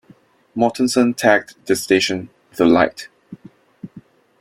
[0.57, 3.07] Mortenson tagged the station "The Light".